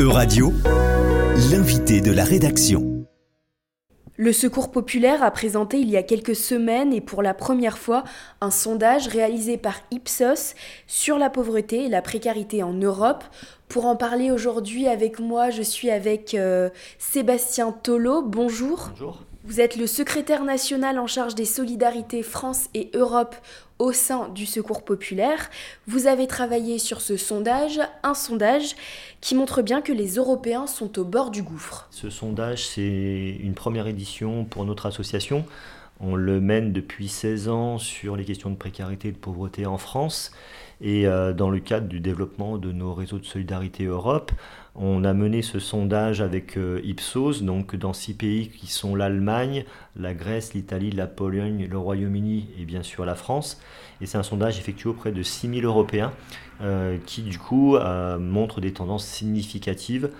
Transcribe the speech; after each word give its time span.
Euradio, 0.00 0.52
l'invité 1.50 2.00
de 2.00 2.12
la 2.12 2.22
rédaction. 2.22 3.04
Le 4.16 4.32
Secours 4.32 4.70
populaire 4.70 5.24
a 5.24 5.32
présenté 5.32 5.80
il 5.80 5.90
y 5.90 5.96
a 5.96 6.04
quelques 6.04 6.36
semaines 6.36 6.92
et 6.92 7.00
pour 7.00 7.20
la 7.20 7.34
première 7.34 7.78
fois 7.78 8.04
un 8.40 8.52
sondage 8.52 9.08
réalisé 9.08 9.56
par 9.56 9.74
Ipsos 9.90 10.54
sur 10.86 11.18
la 11.18 11.30
pauvreté 11.30 11.86
et 11.86 11.88
la 11.88 12.00
précarité 12.00 12.62
en 12.62 12.74
Europe. 12.74 13.24
Pour 13.66 13.86
en 13.86 13.96
parler 13.96 14.30
aujourd'hui 14.30 14.86
avec 14.86 15.18
moi, 15.18 15.50
je 15.50 15.62
suis 15.62 15.90
avec 15.90 16.34
euh, 16.34 16.70
Sébastien 17.00 17.72
Tolo. 17.72 18.22
Bonjour. 18.22 18.90
Bonjour. 18.90 19.24
Vous 19.48 19.62
êtes 19.62 19.76
le 19.76 19.86
secrétaire 19.86 20.44
national 20.44 20.98
en 20.98 21.06
charge 21.06 21.34
des 21.34 21.46
solidarités 21.46 22.22
France 22.22 22.68
et 22.74 22.90
Europe 22.92 23.34
au 23.78 23.92
sein 23.92 24.28
du 24.28 24.44
Secours 24.44 24.84
populaire. 24.84 25.48
Vous 25.86 26.06
avez 26.06 26.26
travaillé 26.26 26.78
sur 26.78 27.00
ce 27.00 27.16
sondage, 27.16 27.80
un 28.02 28.12
sondage 28.12 28.76
qui 29.22 29.34
montre 29.34 29.62
bien 29.62 29.80
que 29.80 29.90
les 29.90 30.16
Européens 30.16 30.66
sont 30.66 30.98
au 30.98 31.04
bord 31.04 31.30
du 31.30 31.42
gouffre. 31.42 31.88
Ce 31.90 32.10
sondage, 32.10 32.66
c'est 32.66 33.38
une 33.40 33.54
première 33.54 33.86
édition 33.86 34.44
pour 34.44 34.66
notre 34.66 34.84
association. 34.84 35.46
On 36.00 36.14
le 36.14 36.40
mène 36.40 36.72
depuis 36.72 37.08
16 37.08 37.48
ans 37.48 37.78
sur 37.78 38.14
les 38.14 38.24
questions 38.24 38.50
de 38.50 38.56
précarité 38.56 39.08
et 39.08 39.12
de 39.12 39.16
pauvreté 39.16 39.66
en 39.66 39.78
France. 39.78 40.30
Et 40.80 41.08
euh, 41.08 41.32
dans 41.32 41.50
le 41.50 41.58
cadre 41.58 41.88
du 41.88 41.98
développement 41.98 42.56
de 42.56 42.70
nos 42.70 42.94
réseaux 42.94 43.18
de 43.18 43.24
solidarité 43.24 43.86
Europe, 43.86 44.30
on 44.76 45.02
a 45.02 45.12
mené 45.12 45.42
ce 45.42 45.58
sondage 45.58 46.20
avec 46.20 46.56
euh, 46.56 46.80
Ipsos, 46.84 47.42
donc 47.42 47.74
dans 47.74 47.92
six 47.92 48.14
pays 48.14 48.48
qui 48.48 48.68
sont 48.68 48.94
l'Allemagne, 48.94 49.64
la 49.96 50.14
Grèce, 50.14 50.54
l'Italie, 50.54 50.92
la 50.92 51.08
Pologne, 51.08 51.66
le 51.68 51.78
Royaume-Uni 51.78 52.48
et 52.60 52.64
bien 52.64 52.84
sûr 52.84 53.04
la 53.04 53.16
France. 53.16 53.60
Et 54.00 54.06
c'est 54.06 54.18
un 54.18 54.22
sondage 54.22 54.56
effectué 54.60 54.88
auprès 54.88 55.10
de 55.10 55.24
6000 55.24 55.64
Européens 55.64 56.12
euh, 56.60 56.96
qui 57.06 57.22
du 57.22 57.38
coup 57.38 57.76
montre 58.20 58.60
des 58.60 58.72
tendances 58.72 59.04
significatives 59.04 60.10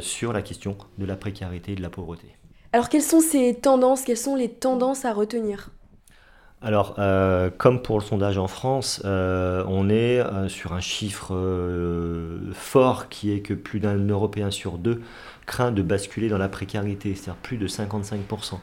sur 0.00 0.32
la 0.32 0.42
question 0.42 0.76
de 0.98 1.06
la 1.06 1.16
précarité 1.16 1.72
et 1.72 1.76
de 1.76 1.82
la 1.82 1.90
pauvreté. 1.90 2.26
Alors 2.72 2.88
quelles 2.88 3.02
sont 3.02 3.20
ces 3.20 3.54
tendances 3.54 4.02
Quelles 4.02 4.16
sont 4.16 4.34
les 4.34 4.48
tendances 4.48 5.04
à 5.04 5.12
retenir? 5.12 5.68
Alors, 6.64 6.94
euh, 6.98 7.50
comme 7.50 7.82
pour 7.82 7.98
le 7.98 8.04
sondage 8.04 8.38
en 8.38 8.46
France, 8.46 9.02
euh, 9.04 9.64
on 9.66 9.90
est 9.90 10.20
euh, 10.20 10.48
sur 10.48 10.72
un 10.72 10.80
chiffre 10.80 11.34
fort 12.52 13.08
qui 13.08 13.32
est 13.32 13.40
que 13.40 13.52
plus 13.52 13.80
d'un 13.80 13.96
Européen 13.96 14.50
sur 14.50 14.78
deux 14.78 15.02
craint 15.44 15.72
de 15.72 15.82
basculer 15.82 16.28
dans 16.28 16.38
la 16.38 16.48
précarité, 16.48 17.14
c'est-à-dire 17.14 17.34
plus 17.42 17.56
de 17.58 17.66
55%. 17.66 18.60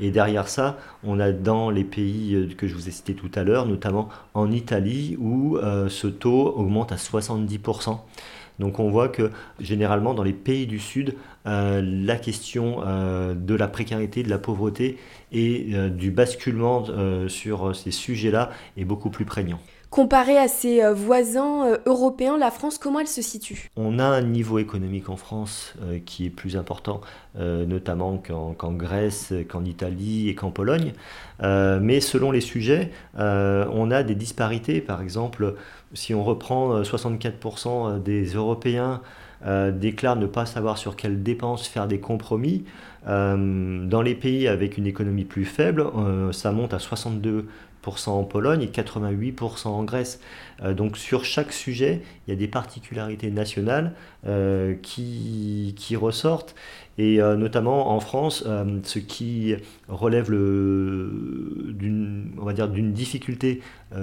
Et 0.00 0.10
derrière 0.10 0.48
ça, 0.48 0.76
on 1.04 1.20
a 1.20 1.30
dans 1.30 1.70
les 1.70 1.84
pays 1.84 2.54
que 2.58 2.66
je 2.66 2.74
vous 2.74 2.88
ai 2.88 2.90
cités 2.90 3.14
tout 3.14 3.30
à 3.36 3.44
l'heure, 3.44 3.64
notamment 3.64 4.08
en 4.34 4.50
Italie, 4.50 5.16
où 5.20 5.56
ce 5.88 6.08
taux 6.08 6.52
augmente 6.56 6.90
à 6.90 6.96
70%. 6.96 8.00
Donc 8.58 8.78
on 8.78 8.90
voit 8.90 9.08
que 9.08 9.30
généralement 9.60 10.14
dans 10.14 10.22
les 10.22 10.32
pays 10.32 10.66
du 10.66 10.78
Sud, 10.78 11.14
euh, 11.46 11.82
la 11.82 12.16
question 12.16 12.82
euh, 12.86 13.34
de 13.34 13.54
la 13.54 13.68
précarité, 13.68 14.22
de 14.22 14.30
la 14.30 14.38
pauvreté 14.38 14.98
et 15.32 15.68
euh, 15.74 15.88
du 15.88 16.10
basculement 16.10 16.84
sur 17.28 17.74
ces 17.74 17.90
sujets-là 17.90 18.50
est 18.76 18.84
beaucoup 18.84 19.10
plus 19.10 19.24
prégnant. 19.24 19.60
Comparé 19.96 20.36
à 20.36 20.46
ses 20.46 20.82
voisins 20.92 21.78
européens, 21.86 22.36
la 22.36 22.50
France, 22.50 22.76
comment 22.76 23.00
elle 23.00 23.06
se 23.06 23.22
situe? 23.22 23.70
On 23.76 23.98
a 23.98 24.04
un 24.04 24.20
niveau 24.20 24.58
économique 24.58 25.08
en 25.08 25.16
France 25.16 25.72
qui 26.04 26.26
est 26.26 26.30
plus 26.30 26.58
important, 26.58 27.00
notamment 27.34 28.18
qu'en 28.18 28.72
Grèce, 28.72 29.32
qu'en 29.48 29.64
Italie 29.64 30.28
et 30.28 30.34
qu'en 30.34 30.50
Pologne. 30.50 30.92
mais 31.40 32.02
selon 32.02 32.30
les 32.30 32.42
sujets, 32.42 32.90
on 33.16 33.90
a 33.90 34.02
des 34.02 34.14
disparités. 34.14 34.82
Par 34.82 35.00
exemple, 35.00 35.54
si 35.94 36.12
on 36.12 36.22
reprend 36.22 36.82
64% 36.82 38.02
des 38.02 38.26
Européens 38.34 39.00
euh, 39.44 39.70
déclarent 39.70 40.16
ne 40.16 40.26
pas 40.26 40.46
savoir 40.46 40.78
sur 40.78 40.96
quelles 40.96 41.22
dépenses 41.22 41.68
faire 41.68 41.86
des 41.86 42.00
compromis. 42.00 42.64
Euh, 43.06 43.86
dans 43.86 44.02
les 44.02 44.14
pays 44.14 44.48
avec 44.48 44.78
une 44.78 44.86
économie 44.86 45.24
plus 45.24 45.44
faible, 45.44 45.82
euh, 45.82 46.32
ça 46.32 46.52
monte 46.52 46.74
à 46.74 46.78
62% 46.78 47.44
en 48.08 48.24
Pologne 48.24 48.62
et 48.62 48.66
88% 48.66 49.68
en 49.68 49.84
Grèce. 49.84 50.20
donc 50.76 50.96
sur 50.96 51.24
chaque 51.24 51.52
sujet, 51.52 52.02
il 52.26 52.30
y 52.30 52.32
a 52.32 52.36
des 52.36 52.48
particularités 52.48 53.30
nationales 53.30 53.92
qui, 54.82 55.74
ressortent. 55.94 56.56
Et 56.98 57.18
notamment 57.18 57.92
en 57.92 58.00
France, 58.00 58.42
ce 58.82 58.98
qui 58.98 59.54
relève 59.86 60.30
d'une 60.30 61.72
difficulté 62.92 63.60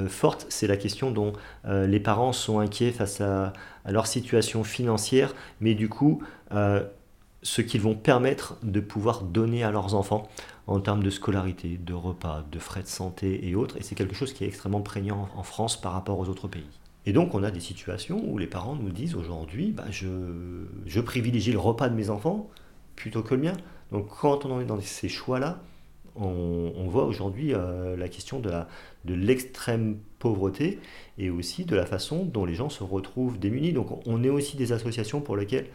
forte, 0.07 0.45
c'est 0.47 0.67
la 0.67 0.77
question 0.77 1.11
dont 1.11 1.33
les 1.67 1.99
parents 1.99 2.31
sont 2.31 2.59
inquiets 2.59 2.91
face 2.91 3.19
à, 3.19 3.51
à 3.85 3.91
leur 3.91 4.07
situation 4.07 4.63
financière, 4.63 5.33
mais 5.61 5.75
du 5.75 5.89
coup, 5.89 6.21
euh, 6.53 6.83
ce 7.43 7.61
qu'ils 7.61 7.81
vont 7.81 7.95
permettre 7.95 8.57
de 8.63 8.79
pouvoir 8.79 9.21
donner 9.21 9.63
à 9.63 9.71
leurs 9.71 9.95
enfants 9.95 10.27
en 10.65 10.79
termes 10.79 11.03
de 11.03 11.09
scolarité, 11.09 11.77
de 11.77 11.93
repas, 11.93 12.43
de 12.51 12.59
frais 12.59 12.83
de 12.83 12.87
santé 12.87 13.47
et 13.47 13.55
autres. 13.55 13.77
Et 13.77 13.83
c'est 13.83 13.95
quelque 13.95 14.15
chose 14.15 14.33
qui 14.33 14.45
est 14.45 14.47
extrêmement 14.47 14.81
prégnant 14.81 15.29
en 15.35 15.43
France 15.43 15.79
par 15.79 15.93
rapport 15.93 16.19
aux 16.19 16.29
autres 16.29 16.47
pays. 16.47 16.63
Et 17.05 17.11
donc 17.11 17.35
on 17.35 17.43
a 17.43 17.51
des 17.51 17.59
situations 17.59 18.23
où 18.25 18.37
les 18.37 18.47
parents 18.47 18.75
nous 18.75 18.89
disent 18.89 19.15
aujourd'hui, 19.15 19.71
bah, 19.71 19.85
je, 19.91 20.99
privilégie 21.01 21.51
le 21.51 21.59
repas 21.59 21.89
de 21.89 21.95
mes 21.95 22.09
enfants 22.09 22.49
plutôt 22.95 23.21
que 23.21 23.35
le 23.35 23.41
mien. 23.41 23.53
Donc 23.91 24.07
quand 24.07 24.45
on 24.45 24.61
est 24.61 24.65
dans 24.65 24.79
ces 24.79 25.09
choix-là, 25.09 25.59
on, 26.15 26.87
voit 26.87 27.05
aujourd'hui 27.05 27.53
euh, 27.53 27.97
la 27.97 28.07
question 28.07 28.39
de, 28.39 28.51
de 29.05 29.13
l'extrême 29.15 29.97
pauvreté 30.19 30.79
et 31.17 31.31
aussi 31.31 31.65
de 31.65 31.75
la 31.75 31.87
façon 31.87 32.23
dont 32.23 32.45
les 32.45 32.53
gens 32.53 32.69
se 32.69 32.83
retrouvent 32.83 33.39
démunis. 33.39 33.73
Donc 33.73 34.07
on 34.07 34.23
est 34.23 34.29
aussi 34.29 34.55
des 34.55 34.71
associations 34.71 35.21
pour 35.21 35.35
lesquelles 35.35 35.67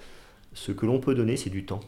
ce 0.53 0.73
que 0.73 0.87
l'on 0.87 1.01
peut 1.01 1.15
donner, 1.15 1.37
c'est 1.37 1.51
du 1.51 1.65
temps. 1.65 1.81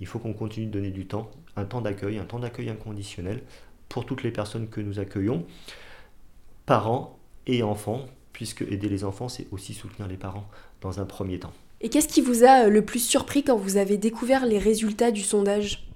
Il 0.00 0.06
faut 0.06 0.18
qu'on 0.18 0.32
continue 0.32 0.66
de 0.66 0.72
donner 0.72 0.90
du 0.90 1.06
temps, 1.06 1.30
un 1.56 1.64
temps 1.64 1.80
d'accueil, 1.80 2.18
un 2.18 2.24
temps 2.24 2.38
d'accueil 2.38 2.70
inconditionnel 2.70 3.42
pour 3.88 4.06
toutes 4.06 4.22
les 4.22 4.30
personnes 4.30 4.68
que 4.68 4.80
nous 4.80 4.98
accueillons, 4.98 5.44
parents 6.66 7.18
et 7.46 7.62
enfants, 7.62 8.06
puisque 8.32 8.62
aider 8.62 8.88
les 8.88 9.04
enfants, 9.04 9.28
c'est 9.28 9.46
aussi 9.50 9.74
soutenir 9.74 10.08
les 10.08 10.16
parents 10.16 10.48
dans 10.80 11.00
un 11.00 11.04
premier 11.04 11.38
temps. 11.38 11.52
Et 11.80 11.88
qu'est-ce 11.88 12.08
qui 12.08 12.20
vous 12.20 12.44
a 12.44 12.68
le 12.68 12.84
plus 12.84 12.98
surpris 12.98 13.42
quand 13.42 13.56
vous 13.56 13.76
avez 13.76 13.96
découvert 13.96 14.46
les 14.46 14.58
résultats 14.58 15.10
du 15.10 15.22
sondage? 15.22 15.88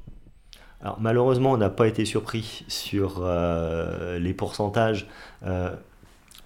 Alors 0.80 1.00
malheureusement, 1.00 1.52
on 1.52 1.56
n'a 1.56 1.70
pas 1.70 1.86
été 1.86 2.04
surpris 2.04 2.64
sur 2.68 3.20
euh, 3.20 4.18
les 4.18 4.34
pourcentages, 4.34 5.08
euh, 5.44 5.74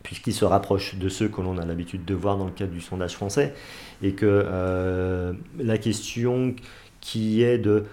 puisqu'ils 0.06 0.34
se 0.34 0.44
rapprochent 0.44 0.94
de 0.94 1.08
ceux 1.08 1.26
que 1.26 1.40
l'on 1.40 1.58
a 1.58 1.64
l'habitude 1.64 2.04
de 2.04 2.14
voir 2.14 2.36
dans 2.36 2.44
le 2.44 2.52
cadre 2.52 2.70
du 2.70 2.80
sondage 2.80 3.14
français, 3.14 3.54
et 4.02 4.12
que 4.12 4.24
euh, 4.24 5.32
la 5.58 5.78
question 5.78 6.54
qui 7.00 7.42
est 7.42 7.58
de 7.58 7.84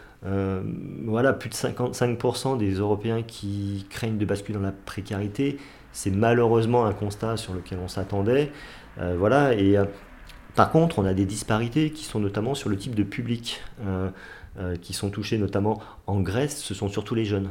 voilà, 1.03 1.33
plus 1.33 1.49
de 1.49 1.53
55% 1.53 2.57
des 2.57 2.75
Européens 2.75 3.23
qui 3.23 3.85
craignent 3.89 4.17
de 4.17 4.23
basculer 4.23 4.57
dans 4.57 4.63
la 4.63 4.71
précarité, 4.71 5.57
c'est 5.91 6.11
malheureusement 6.11 6.85
un 6.85 6.93
constat 6.93 7.35
sur 7.35 7.53
lequel 7.53 7.79
on 7.83 7.89
s'attendait. 7.89 8.49
voilà, 8.97 9.53
et 9.53 9.75
par 10.55 10.71
contre, 10.71 10.99
on 10.99 11.05
a 11.05 11.13
des 11.13 11.25
disparités 11.25 11.91
qui 11.91 12.05
sont 12.05 12.21
notamment 12.21 12.55
sur 12.55 12.69
le 12.69 12.77
type 12.77 12.95
de 12.95 13.03
public. 13.03 13.61
Euh, 14.59 14.75
qui 14.75 14.93
sont 14.93 15.09
touchés 15.09 15.39
notamment 15.39 15.81
en 16.05 16.21
Grèce, 16.21 16.61
ce 16.61 16.75
sont 16.75 16.87
surtout 16.87 17.15
les 17.15 17.25
jeunes. 17.25 17.49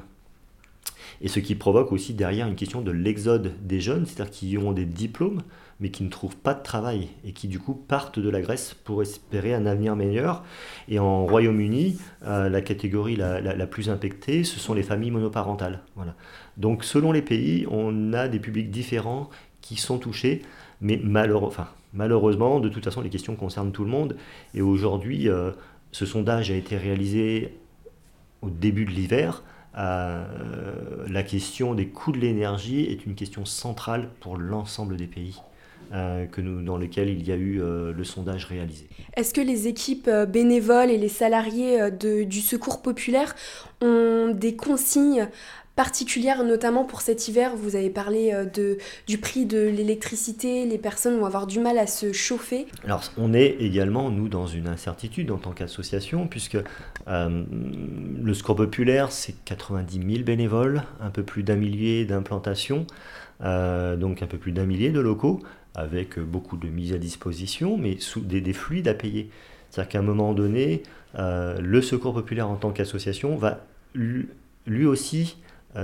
Et 1.23 1.29
ce 1.29 1.39
qui 1.39 1.55
provoque 1.55 1.93
aussi 1.93 2.15
derrière 2.15 2.49
une 2.49 2.57
question 2.57 2.83
de 2.83 2.91
l'exode 2.91 3.53
des 3.63 3.81
jeunes, 3.81 4.07
c'est-à-dire 4.07 4.33
qui 4.33 4.59
ont 4.59 4.73
des 4.73 4.85
diplômes, 4.85 5.43
mais 5.79 5.91
qui 5.91 6.03
ne 6.03 6.09
trouvent 6.09 6.37
pas 6.37 6.53
de 6.53 6.63
travail, 6.63 7.09
et 7.25 7.33
qui 7.33 7.47
du 7.47 7.61
coup 7.61 7.75
partent 7.75 8.19
de 8.19 8.29
la 8.29 8.41
Grèce 8.41 8.75
pour 8.85 9.03
espérer 9.03 9.55
un 9.55 9.65
avenir 9.67 9.95
meilleur. 9.95 10.45
Et 10.89 10.99
en 10.99 11.25
Royaume-Uni, 11.27 11.99
euh, 12.25 12.49
la 12.49 12.61
catégorie 12.61 13.17
la, 13.17 13.67
plus 13.67 13.89
impactée, 13.89 14.43
ce 14.43 14.59
sont 14.59 14.75
les 14.75 14.83
familles 14.83 15.13
monoparentales. 15.13 15.81
Voilà. 15.95 16.15
Donc 16.57 16.83
selon 16.85 17.13
les 17.13 17.23
pays, 17.23 17.67
on 17.71 18.13
a 18.13 18.27
des 18.27 18.41
publics 18.41 18.71
différents 18.71 19.31
qui 19.61 19.77
sont 19.77 19.99
touchés, 19.99 20.43
mais 20.81 21.01
malheureusement, 21.03 22.59
de 22.59 22.69
toute 22.69 22.85
façon, 22.85 23.01
les 23.01 23.11
questions 23.11 23.37
concernent 23.37 23.73
tout 23.73 23.85
le 23.85 23.91
monde. 23.91 24.17
Et 24.55 24.63
aujourd'hui, 24.63 25.29
euh, 25.29 25.53
ce 25.93 26.05
sondage 26.05 26.51
a 26.51 26.55
été 26.55 26.77
réalisé 26.77 27.57
au 28.41 28.51
début 28.51 28.85
de 28.85 28.91
l'hiver. 28.91 29.45
Euh, 29.79 30.25
la 31.09 31.23
question 31.23 31.75
des 31.75 31.87
coûts 31.87 32.13
de 32.13 32.19
l'énergie 32.19 32.85
est 32.85 33.07
une 33.07 33.15
question 33.15 33.45
centrale 33.45 34.09
pour 34.21 34.37
l'ensemble 34.37 34.97
des 34.97 35.07
pays. 35.07 35.41
Euh, 35.93 36.27
dans 36.39 36.79
lesquels 36.79 37.11
il 37.11 37.27
y 37.27 37.33
a 37.33 37.37
eu 37.37 37.61
euh, 37.61 37.93
le 37.93 38.05
sondage 38.05 38.47
réalisé. 38.47 38.89
Est-ce 39.15 39.35
que 39.35 39.43
les 39.43 39.69
équipes 39.69 40.09
bénévoles 40.27 40.91
et 40.91 40.97
les 40.97 41.11
salariés 41.11 41.91
du 41.91 42.41
secours 42.41 42.81
populaire 42.81 43.35
ont 43.83 44.33
des 44.33 44.57
consignes 44.57 45.29
particulière, 45.77 46.45
notamment 46.45 46.85
pour 46.85 47.01
cet 47.01 47.29
hiver. 47.29 47.57
Vous 47.57 47.77
avez 47.77 47.91
parlé 47.91 48.33
euh, 48.33 48.45
de, 48.45 48.79
du 49.07 49.19
prix 49.19 49.47
de 49.47 49.59
l'électricité, 49.59 50.67
les 50.67 50.79
personnes 50.79 51.19
vont 51.19 51.27
avoir 51.27 51.47
du 51.47 51.61
mal 51.61 51.79
à 51.79 51.87
se 51.87 52.13
chauffer. 52.13 52.67
Alors 52.85 53.03
on 53.17 53.33
est 53.33 53.57
également, 53.61 54.11
nous, 54.11 54.29
dans 54.29 54.47
une 54.47 54.69
incertitude 54.69 55.31
en 55.31 55.39
tant 55.39 55.53
qu'association, 55.53 56.27
puisque 56.27 56.59
euh, 57.09 57.45
le 58.23 58.35
Secours 58.35 58.57
Populaire, 58.57 59.13
c'est 59.13 59.35
90 59.45 60.13
000 60.15 60.25
bénévoles, 60.25 60.83
un 61.01 61.11
peu 61.11 61.23
plus 61.23 61.43
d'un 61.43 61.57
millier 61.57 62.05
d'implantations, 62.05 62.87
euh, 63.43 63.97
donc 63.97 64.23
un 64.23 64.27
peu 64.27 64.39
plus 64.39 64.53
d'un 64.53 64.67
millier 64.67 64.91
de 64.91 65.01
locaux, 65.01 65.41
avec 65.75 66.19
beaucoup 66.19 66.59
de 66.59 66.69
mises 66.69 66.93
à 66.93 66.99
disposition, 66.99 67.79
mais 67.79 67.97
sous 67.99 68.21
des, 68.21 68.43
des 68.43 68.53
fluides 68.53 68.89
à 68.89 68.95
payer. 68.95 69.31
C'est-à-dire 69.71 69.89
qu'à 69.89 69.99
un 70.01 70.03
moment 70.03 70.35
donné, 70.35 70.83
le 71.17 71.81
Secours 71.81 72.13
populaire 72.13 72.51
en 72.51 72.57
tant 72.57 72.73
qu'association 72.73 73.37
va 73.37 73.65
lui 73.95 74.85
aussi 74.85 75.37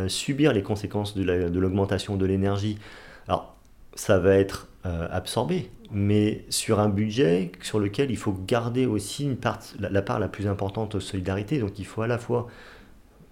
subir 0.09 0.53
les 0.53 0.63
conséquences 0.63 1.17
de 1.17 1.59
l'augmentation 1.59 2.17
de 2.17 2.27
l'énergie. 2.27 2.79
Alors, 3.27 3.57
ça 3.95 4.19
va 4.19 4.35
être 4.35 4.69
absorbé, 4.85 5.71
mais 5.91 6.45
sur 6.51 6.81
un 6.81 6.89
budget 6.89 7.53
sur 7.63 7.79
lequel 7.79 8.11
il 8.11 8.17
faut 8.17 8.33
garder 8.47 8.87
aussi 8.87 9.37
la, 9.79 10.03
part 10.03 10.19
la 10.19 10.29
plus 10.29 10.47
importante 10.47 10.97
de 10.97 11.01
solidarité. 11.01 11.59
Donc 11.59 11.79
il 11.79 11.87
faut 11.87 12.03
à 12.03 12.07
la 12.07 12.19
fois 12.19 12.49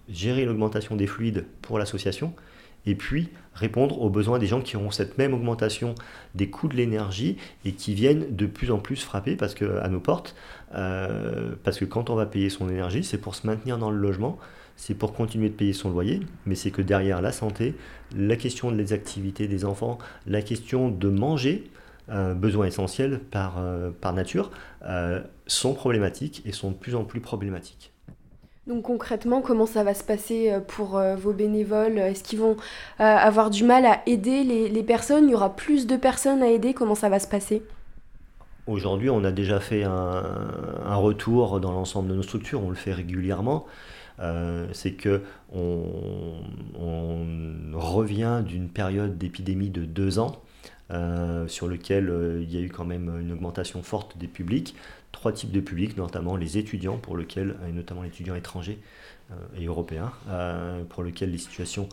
gérer 0.08 0.44
l'augmentation 0.44 0.96
des 0.96 1.06
fluides 1.06 1.44
pour 1.62 1.78
l'association 1.78 2.32
et 2.86 2.94
puis 2.94 3.28
répondre 3.54 4.00
aux 4.00 4.10
besoins 4.10 4.38
des 4.38 4.46
gens 4.46 4.60
qui 4.60 4.76
auront 4.76 4.90
cette 4.90 5.18
même 5.18 5.34
augmentation 5.34 5.94
des 6.34 6.48
coûts 6.48 6.68
de 6.68 6.76
l'énergie 6.76 7.36
et 7.64 7.72
qui 7.72 7.94
viennent 7.94 8.34
de 8.34 8.46
plus 8.46 8.70
en 8.70 8.78
plus 8.78 9.02
frapper 9.02 9.34
parce 9.34 9.54
que, 9.54 9.78
à 9.80 9.88
nos 9.88 10.00
portes. 10.00 10.36
Euh, 10.74 11.54
parce 11.64 11.78
que 11.78 11.84
quand 11.84 12.10
on 12.10 12.14
va 12.14 12.26
payer 12.26 12.48
son 12.48 12.68
énergie, 12.68 13.02
c'est 13.02 13.18
pour 13.18 13.34
se 13.34 13.46
maintenir 13.46 13.78
dans 13.78 13.90
le 13.90 13.98
logement, 13.98 14.38
c'est 14.76 14.94
pour 14.94 15.14
continuer 15.14 15.48
de 15.48 15.54
payer 15.54 15.72
son 15.72 15.90
loyer, 15.90 16.20
mais 16.44 16.54
c'est 16.54 16.70
que 16.70 16.82
derrière 16.82 17.22
la 17.22 17.32
santé, 17.32 17.74
la 18.14 18.36
question 18.36 18.70
des 18.70 18.92
activités 18.92 19.48
des 19.48 19.64
enfants, 19.64 19.98
la 20.26 20.42
question 20.42 20.90
de 20.90 21.08
manger, 21.08 21.70
euh, 22.08 22.34
besoins 22.34 22.66
essentiels 22.66 23.18
par, 23.18 23.56
euh, 23.58 23.90
par 24.00 24.12
nature, 24.12 24.50
euh, 24.84 25.20
sont 25.48 25.74
problématiques 25.74 26.42
et 26.44 26.52
sont 26.52 26.70
de 26.70 26.76
plus 26.76 26.94
en 26.94 27.04
plus 27.04 27.20
problématiques. 27.20 27.92
Donc 28.68 28.82
concrètement, 28.82 29.40
comment 29.40 29.66
ça 29.66 29.82
va 29.82 29.94
se 29.94 30.04
passer 30.04 30.52
pour 30.66 31.00
vos 31.16 31.32
bénévoles? 31.32 31.98
Est-ce 31.98 32.24
qu'ils 32.24 32.40
vont 32.40 32.56
avoir 32.98 33.50
du 33.50 33.62
mal 33.62 33.86
à 33.86 34.02
aider 34.06 34.42
les, 34.42 34.68
les, 34.68 34.82
personnes? 34.82 35.28
Il 35.28 35.30
y 35.30 35.34
aura 35.36 35.54
plus 35.54 35.86
de 35.86 35.96
personnes 35.96 36.42
à 36.42 36.48
aider? 36.48 36.74
Comment 36.74 36.96
ça 36.96 37.08
va 37.08 37.20
se 37.20 37.28
passer? 37.28 37.62
Aujourd'hui, 38.66 39.08
on 39.08 39.22
a 39.22 39.30
déjà 39.30 39.60
fait 39.60 39.84
un, 39.84 40.24
un 40.84 40.96
retour 40.96 41.60
dans 41.60 41.70
l'ensemble 41.70 42.08
de 42.08 42.16
nos 42.16 42.24
structures, 42.24 42.60
on 42.60 42.70
le 42.70 42.74
fait 42.74 42.92
régulièrement. 42.92 43.66
C'est 44.72 44.92
que 44.92 45.22
on, 45.52 46.42
revient 47.74 48.42
d'une 48.46 48.68
période 48.68 49.16
d'épidémie 49.16 49.70
de 49.70 49.84
deux 49.84 50.18
ans 50.18 50.42
euh, 50.92 51.48
sur 51.48 51.66
lequel 51.66 52.08
euh, 52.08 52.40
il 52.42 52.54
y 52.54 52.58
a 52.58 52.60
eu 52.60 52.68
quand 52.68 52.84
même 52.84 53.08
une 53.20 53.32
augmentation 53.32 53.82
forte 53.82 54.16
des 54.18 54.28
publics. 54.28 54.76
Trois 55.10 55.32
types 55.32 55.50
de 55.50 55.58
publics, 55.58 55.96
notamment 55.96 56.36
les 56.36 56.58
étudiants, 56.58 56.96
pour 56.96 57.18
et 57.18 57.72
notamment 57.72 58.02
les 58.02 58.08
étudiants 58.08 58.36
étrangers 58.36 58.78
euh, 59.32 59.34
et 59.58 59.64
européens, 59.66 60.12
pour 60.90 61.02
lesquels 61.02 61.32
les 61.32 61.38
situations 61.38 61.88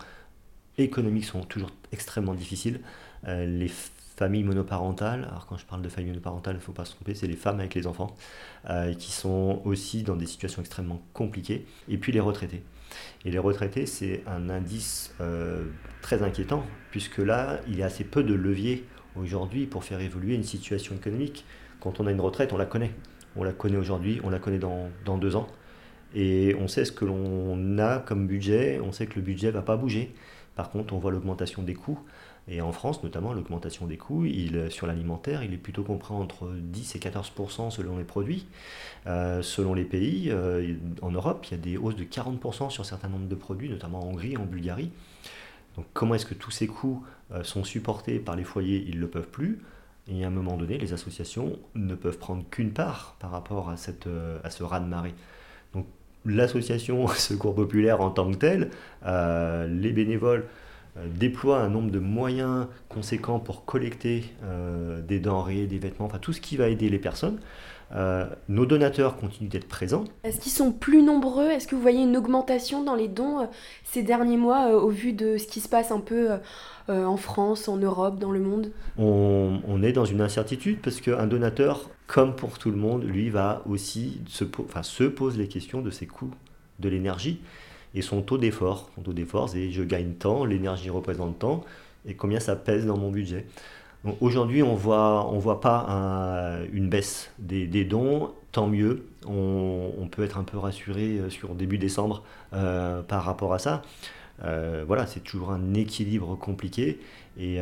économiques 0.78 1.26
sont 1.26 1.42
toujours 1.42 1.72
extrêmement 1.92 2.36
difficiles. 2.36 2.82
les 3.26 3.72
familles 4.16 4.44
monoparentales, 4.44 5.26
alors 5.26 5.46
quand 5.48 5.58
je 5.58 5.66
parle 5.66 5.82
de 5.82 5.90
familles 5.90 6.12
monoparentales, 6.12 6.56
il 6.56 6.60
ne 6.60 6.64
faut 6.64 6.72
pas 6.72 6.86
se 6.86 6.94
tromper, 6.94 7.16
c'est 7.16 7.28
les 7.28 7.36
femmes 7.36 7.60
avec 7.60 7.74
les 7.74 7.88
enfants, 7.88 8.16
qui 8.98 9.12
sont 9.12 9.62
aussi 9.66 10.04
dans 10.04 10.16
des 10.16 10.28
situations 10.28 10.62
extrêmement 10.62 11.02
compliquées, 11.14 11.66
et 11.90 11.98
puis 11.98 12.12
les 12.12 12.20
retraités. 12.20 12.64
Et 13.26 13.32
les 13.32 13.40
retraités, 13.40 13.86
c'est 13.86 14.24
un 14.28 14.50
indice 14.50 15.14
euh, 15.22 15.66
très 16.02 16.24
inquiétant, 16.24 16.64
puisque 16.92 17.18
là, 17.18 17.60
il 17.68 17.78
y 17.78 17.84
a 17.84 17.86
assez 17.86 18.04
peu 18.04 18.24
de 18.24 18.34
leviers 18.34 18.86
aujourd'hui 19.16 19.66
pour 19.66 19.84
faire 19.84 20.02
évoluer 20.02 20.36
une 20.36 20.44
situation 20.44 20.96
économique. 20.96 21.46
Quand 21.80 22.00
on 22.00 22.08
a 22.08 22.12
une 22.12 22.22
retraite, 22.22 22.54
on 22.54 22.58
la 22.58 22.66
connaît. 22.66 22.92
On 23.36 23.44
la 23.44 23.52
connaît 23.52 23.78
aujourd'hui, 23.78 24.20
on 24.24 24.30
la 24.30 24.40
connaît 24.40 24.60
dans, 24.60 24.90
dans, 25.06 25.18
deux 25.18 25.36
ans. 25.36 25.48
Et 26.14 26.56
on 26.60 26.68
sait 26.68 26.86
ce 26.86 26.92
que 26.92 27.06
l'on 27.06 27.78
a 27.80 28.00
comme 28.00 28.28
budget, 28.28 28.80
on 28.84 28.92
sait 28.92 29.08
que 29.08 29.16
le 29.16 29.22
budget 29.22 29.48
ne 29.48 29.54
va 29.54 29.64
pas 29.64 29.78
bouger. 29.78 30.14
Par 30.56 30.70
contre, 30.70 30.94
on 30.94 31.00
voit 31.00 31.12
l'augmentation 31.12 31.64
des 31.64 31.74
coûts. 31.74 32.00
Et 32.50 32.62
en 32.62 32.74
France, 32.74 33.04
notamment, 33.04 33.32
l'augmentation 33.34 33.88
des 33.88 33.98
coûts 33.98 34.26
sur 34.70 34.86
l'alimentaire, 34.86 35.44
il 35.44 35.54
est 35.54 35.58
plutôt 35.58 35.84
compris 35.84 36.14
entre 36.14 36.52
10 36.52 36.96
et 36.96 37.00
14% 37.00 37.72
selon 37.72 37.98
les 37.98 38.04
produits. 38.04 38.48
Euh, 39.08 39.42
selon 39.42 39.74
les 39.74 39.86
pays, 39.86 40.30
euh, 40.30 40.76
en 41.02 41.12
Europe, 41.12 41.46
il 41.50 41.52
y 41.52 41.54
a 41.54 41.58
des 41.58 41.78
hausses 41.78 41.96
de 41.96 42.04
40% 42.04 42.70
sur 42.70 42.82
un 42.82 42.86
certain 42.86 43.08
nombre 43.08 43.28
de 43.28 43.36
produits, 43.36 43.70
notamment 43.70 44.02
en 44.02 44.08
Hongrie, 44.08 44.36
en 44.36 44.44
Bulgarie. 44.44 44.92
Donc 45.78 45.86
comment 45.94 46.16
est-ce 46.16 46.26
que 46.26 46.34
tous 46.34 46.52
ces 46.52 46.68
coûts 46.68 47.06
euh, 47.32 47.44
sont 47.44 47.64
supportés 47.64 48.20
par 48.20 48.36
les 48.36 48.44
foyers? 48.44 48.84
Ils 48.88 48.98
ne 48.98 49.02
le 49.02 49.08
peuvent 49.08 49.30
plus. 49.30 49.62
Et 50.10 50.26
à 50.26 50.28
un 50.28 50.32
moment 50.32 50.58
donné, 50.58 50.78
les 50.78 50.92
associations 50.92 51.58
ne 51.76 51.96
peuvent 51.96 52.18
prendre 52.18 52.44
qu'une 52.50 52.74
part 52.74 53.16
par 53.20 53.32
rapport 53.32 53.70
à, 53.70 53.78
cette, 53.78 54.10
à 54.44 54.50
ce 54.50 54.62
raz-de-marée. 54.64 55.14
Donc 55.74 55.86
l'association 56.26 57.08
Secours 57.16 57.56
Populaire 57.56 58.02
en 58.02 58.10
tant 58.10 58.30
que 58.30 58.36
telle, 58.36 58.70
les 59.06 59.94
bénévoles, 59.94 60.46
déploie 61.08 61.60
un 61.60 61.70
nombre 61.70 61.92
de 61.92 62.00
moyens 62.00 62.68
conséquents 62.90 63.40
pour 63.40 63.66
collecter 63.66 64.26
euh, 64.44 65.02
des 65.02 65.20
denrées, 65.20 65.66
des 65.66 65.80
vêtements, 65.80 66.06
enfin 66.06 66.20
tout 66.20 66.34
ce 66.34 66.42
qui 66.42 66.58
va 66.58 66.70
aider 66.70 66.90
les 66.90 67.00
personnes. 67.00 67.40
Euh, 67.96 68.26
nos 68.48 68.66
donateurs 68.66 69.18
continuent 69.18 69.50
d'être 69.50 69.68
présents. 69.68 70.04
Est-ce 70.24 70.40
qu'ils 70.40 70.52
sont 70.52 70.72
plus 70.72 71.04
nombreux? 71.04 71.50
Est-ce 71.50 71.68
que 71.68 71.76
vous 71.76 71.82
voyez 71.82 72.04
une 72.04 72.18
augmentation 72.18 72.84
dans 72.84 72.96
les 72.96 73.08
dons 73.08 73.48
ces 73.84 74.02
derniers 74.02 74.38
mois 74.38 74.70
au 74.70 74.90
vu 74.90 75.14
de 75.14 75.38
ce 75.38 75.46
qui 75.46 75.60
se 75.60 75.70
passe 75.70 75.92
un 75.92 76.00
peu 76.00 76.30
en 76.88 77.18
France, 77.18 77.68
en 77.68 77.78
Europe, 77.78 78.18
dans 78.18 78.32
le 78.32 78.40
monde? 78.40 78.72
On, 78.98 79.60
on, 79.68 79.84
est 79.84 79.94
dans 79.94 80.06
une 80.06 80.22
incertitude 80.22 80.80
parce 80.82 81.02
qu'un 81.02 81.28
donateur, 81.28 81.92
comme 82.08 82.36
pour 82.36 82.58
tout 82.58 82.72
le 82.72 82.78
monde, 82.78 83.04
lui 83.04 83.30
va 83.30 83.62
aussi 83.70 84.22
se, 84.28 84.44
enfin, 84.60 84.82
se 84.82 85.04
pose 85.04 85.38
les 85.38 85.48
questions 85.48 85.82
de 85.82 85.92
ses 85.92 86.08
coûts 86.08 86.32
de 86.80 86.90
l'énergie 86.90 87.42
et 87.94 88.02
son 88.02 88.22
taux 88.22 88.38
d'effort. 88.38 88.90
Son 88.96 89.02
taux 89.02 89.14
d'effort, 89.14 89.50
c'est 89.50 89.72
je 89.72 89.84
gagne 89.84 90.14
tant, 90.14 90.46
l'énergie 90.46 90.90
représente 90.90 91.40
tant, 91.40 91.64
et 92.06 92.16
combien 92.16 92.40
ça 92.40 92.56
pèse 92.56 92.86
dans 92.86 92.98
mon 92.98 93.12
budget. 93.12 93.46
Aujourd'hui, 94.20 94.64
on 94.64 94.76
voit, 94.76 95.30
on 95.32 95.40
voit 95.40 95.62
pas 95.62 96.58
une 96.74 96.90
baisse 96.90 97.32
des, 97.40 97.86
dons, 97.86 98.32
tant 98.52 98.68
mieux. 98.68 99.06
On, 99.26 100.08
peut 100.12 100.24
être 100.24 100.38
un 100.38 100.44
peu 100.44 100.58
rassuré 100.58 101.18
euh, 101.18 101.30
sur 101.30 101.56
début 101.56 101.78
décembre 101.78 102.24
euh, 102.54 103.02
par 103.02 103.24
rapport 103.24 103.54
à 103.54 103.60
ça. 103.60 103.82
Euh, 104.44 104.84
voilà, 104.86 105.08
c'est 105.08 105.22
toujours 105.22 105.52
un 105.52 105.74
équilibre 105.74 106.36
compliqué 106.36 107.00
et 107.40 107.60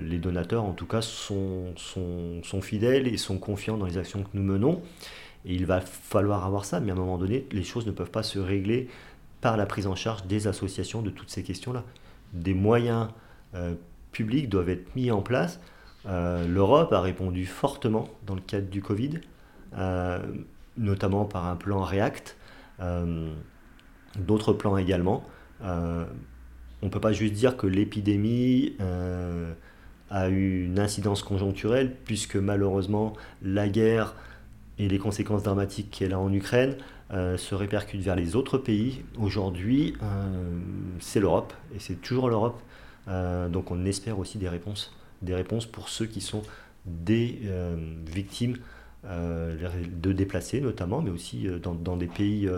les 0.00 0.18
donateurs, 0.18 0.64
en 0.64 0.72
tout 0.72 0.86
cas, 0.86 1.02
sont, 1.02 1.74
sont, 1.76 2.60
fidèles 2.62 3.08
et 3.08 3.16
sont 3.18 3.38
confiants 3.38 3.76
dans 3.76 3.86
les 3.86 3.98
actions 3.98 4.22
que 4.22 4.28
nous 4.32 4.42
menons. 4.42 4.80
Et 5.44 5.54
il 5.54 5.66
va 5.66 5.80
falloir 5.80 6.46
avoir 6.46 6.64
ça, 6.64 6.80
mais 6.80 6.92
à 6.92 6.94
un 6.94 6.98
moment 6.98 7.18
donné, 7.18 7.46
les 7.52 7.62
choses 7.62 7.86
ne 7.86 7.90
peuvent 7.90 8.10
pas 8.10 8.22
se 8.22 8.38
régler 8.38 8.88
par 9.40 9.56
la 9.56 9.66
prise 9.66 9.86
en 9.86 9.94
charge 9.94 10.26
des 10.26 10.46
associations 10.46 11.02
de 11.02 11.10
toutes 11.10 11.30
ces 11.30 11.42
questions-là. 11.42 11.84
Des 12.32 12.54
moyens 12.54 13.08
euh, 13.54 13.74
publics 14.12 14.48
doivent 14.48 14.68
être 14.68 14.94
mis 14.96 15.10
en 15.10 15.22
place. 15.22 15.60
Euh, 16.06 16.46
L'Europe 16.46 16.92
a 16.92 17.00
répondu 17.00 17.46
fortement 17.46 18.08
dans 18.26 18.34
le 18.34 18.40
cadre 18.40 18.68
du 18.68 18.82
Covid, 18.82 19.20
euh, 19.76 20.20
notamment 20.76 21.24
par 21.24 21.46
un 21.46 21.56
plan 21.56 21.80
REACT, 21.82 22.36
d'autres 24.18 24.52
plans 24.52 24.76
également. 24.76 25.24
on 25.62 26.06
ne 26.82 26.88
peut 26.90 27.00
pas 27.00 27.12
juste 27.12 27.32
dire 27.32 27.56
que 27.56 27.66
l'épidémie 27.66 28.76
a 30.10 30.28
eu 30.28 30.66
une 30.66 30.78
incidence 30.78 31.22
conjoncturelle, 31.22 31.94
puisque 32.04 32.36
malheureusement 32.36 33.14
la 33.42 33.68
guerre 33.68 34.14
et 34.78 34.88
les 34.88 34.98
conséquences 34.98 35.42
dramatiques 35.42 35.90
qu'elle 35.90 36.12
a 36.12 36.18
en 36.18 36.32
Ukraine 36.32 36.76
euh, 37.12 37.36
se 37.36 37.54
répercutent 37.54 38.00
vers 38.00 38.16
les 38.16 38.34
autres 38.34 38.58
pays. 38.58 39.04
Aujourd'hui, 39.16 39.94
euh, 40.02 40.58
c'est 40.98 41.20
l'Europe, 41.20 41.52
et 41.72 41.78
c'est 41.78 42.00
toujours 42.02 42.28
l'Europe. 42.28 42.60
Euh, 43.06 43.48
donc 43.48 43.70
on 43.70 43.84
espère 43.84 44.18
aussi 44.18 44.38
des 44.38 44.48
réponses, 44.48 44.92
des 45.22 45.34
réponses 45.34 45.66
pour 45.66 45.88
ceux 45.88 46.06
qui 46.06 46.20
sont 46.20 46.42
des 46.84 47.40
victimes 48.06 48.58
de 49.04 50.12
déplacés 50.12 50.60
notamment, 50.60 51.02
mais 51.02 51.10
aussi 51.10 51.48
dans, 51.62 51.96
des 51.96 52.06
pays 52.06 52.48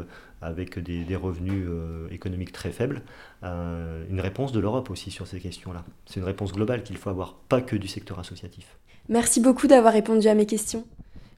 avec 0.42 0.78
des, 0.78 1.04
des 1.04 1.16
revenus 1.16 1.66
économiques 2.10 2.52
très 2.52 2.70
faibles. 2.70 3.02
une 3.42 4.20
réponse 4.20 4.52
de 4.52 4.60
l'Europe 4.60 4.90
aussi 4.90 5.10
sur 5.10 5.26
ces 5.26 5.40
questions-là. 5.40 5.84
C'est 6.04 6.20
une 6.20 6.26
réponse 6.26 6.52
globale 6.52 6.82
qu'il 6.82 6.98
faut 6.98 7.08
avoir, 7.08 7.34
pas 7.48 7.62
que 7.62 7.76
du 7.76 7.88
secteur 7.88 8.18
associatif. 8.18 8.76
Merci 9.08 9.40
beaucoup 9.40 9.66
d'avoir 9.66 9.94
répondu 9.94 10.28
à 10.28 10.34
mes 10.34 10.44
questions. 10.44 10.84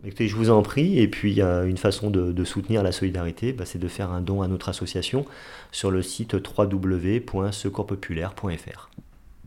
Écoutez, 0.04 0.28
je 0.28 0.36
vous 0.36 0.50
en 0.50 0.60
prie. 0.62 0.98
Et 0.98 1.08
puis, 1.08 1.42
a 1.42 1.64
une 1.64 1.76
façon 1.76 2.10
de, 2.10 2.44
soutenir 2.44 2.82
la 2.82 2.92
solidarité, 2.92 3.52
bah, 3.52 3.66
c'est 3.66 3.78
de 3.78 3.88
faire 3.88 4.10
un 4.10 4.20
don 4.20 4.42
à 4.42 4.48
notre 4.48 4.68
association 4.68 5.24
sur 5.72 5.90
le 5.90 6.02
site 6.02 6.34
www.secourspopulaire.fr. 6.34 8.90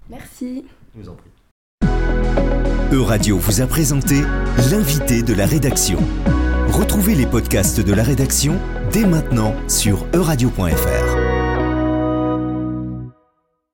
Merci. 0.10 0.66
Je 0.96 1.02
vous 1.02 1.10
en 1.10 1.16
prie. 1.16 1.30
Euradio 2.92 3.38
vous 3.40 3.62
a 3.62 3.68
présenté 3.68 4.22
l'invité 4.70 5.24
de 5.24 5.34
la 5.34 5.48
rédaction. 5.48 5.98
Retrouvez 6.68 7.16
les 7.16 7.26
podcasts 7.26 7.82
de 7.82 7.94
la 7.94 8.04
rédaction 8.04 8.60
dès 8.92 9.06
maintenant 9.06 9.56
sur 9.68 10.06
euradio.fr. 10.14 11.23